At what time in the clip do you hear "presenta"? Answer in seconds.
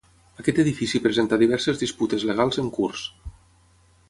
1.03-1.39